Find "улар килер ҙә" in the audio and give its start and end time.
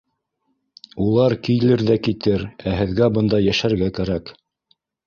1.09-1.99